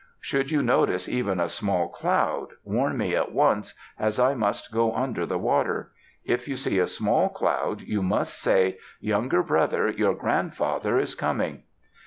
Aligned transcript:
Should 0.19 0.49
you 0.49 0.63
notice 0.63 1.07
even 1.07 1.39
a 1.39 1.47
small 1.47 1.87
cloud, 1.87 2.53
warn 2.63 2.97
me 2.97 3.15
at 3.15 3.31
once, 3.31 3.75
as 3.99 4.17
I 4.19 4.33
must 4.33 4.71
go 4.71 4.91
under 4.95 5.27
the 5.27 5.37
water. 5.37 5.91
If 6.25 6.47
you 6.47 6.55
see 6.57 6.79
a 6.79 6.87
small 6.87 7.29
cloud, 7.29 7.81
you 7.81 8.01
must 8.01 8.33
say, 8.41 8.79
'Younger 8.99 9.43
brother, 9.43 9.87
your 9.91 10.15
grandfather 10.15 10.97
is 10.97 11.13
coming.'" 11.13 11.65